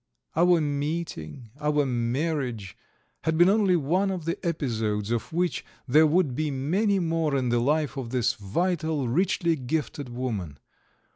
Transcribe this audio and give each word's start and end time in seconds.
Our 0.35 0.59
meeting, 0.59 1.51
our 1.59 1.85
marriage, 1.85 2.75
had 3.21 3.37
been 3.37 3.49
only 3.49 3.75
one 3.75 4.09
of 4.09 4.25
the 4.25 4.43
episodes 4.43 5.11
of 5.11 5.31
which 5.31 5.63
there 5.87 6.07
would 6.07 6.33
be 6.33 6.49
many 6.49 6.97
more 6.97 7.35
in 7.35 7.49
the 7.49 7.59
life 7.59 7.97
of 7.97 8.09
this 8.09 8.33
vital, 8.33 9.07
richly 9.07 9.55
gifted 9.55 10.09
woman. 10.09 10.57